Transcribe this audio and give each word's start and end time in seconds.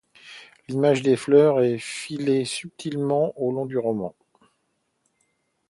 L'image 0.67 1.03
des 1.03 1.15
fleurs 1.15 1.61
est 1.61 1.77
filée 1.77 2.43
subtilement 2.43 3.33
au 3.37 3.51
long 3.51 3.67
du 3.67 3.77
roman. 3.77 4.15